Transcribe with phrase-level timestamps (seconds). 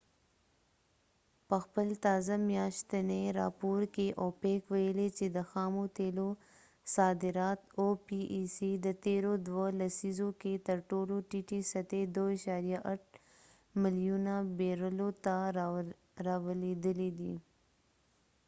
[1.47, 6.29] په خپل تازه میاشتنی راپور کې اوپیک opecويلی چې د خامو تیلو
[6.95, 7.59] صادرات
[8.85, 13.03] د تیرو دوه لسیزو کې تر ټولو ټیټی سطحی 2.8
[13.81, 15.35] ملیونه بیرلو ته
[16.27, 17.35] راولويدلی دي